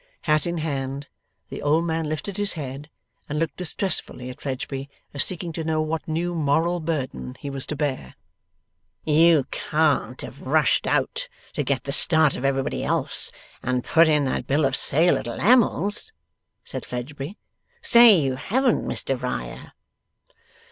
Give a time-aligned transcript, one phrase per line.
[0.21, 1.09] Hat in hand,
[1.49, 2.89] the old man lifted his head,
[3.29, 7.67] and looked distressfully at Fledgeby as seeking to know what new moral burden he was
[7.67, 8.15] to bear.
[9.03, 14.25] 'You can't have rushed out to get the start of everybody else, and put in
[14.25, 16.11] that bill of sale at Lammle's?'
[16.63, 17.37] said Fledgeby.
[17.83, 19.69] 'Say you haven't, Mr Riah.